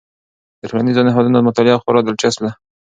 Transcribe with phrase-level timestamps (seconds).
[0.59, 2.51] د ټولنیزو نهادونو مطالعه خورا دلچسپ ده.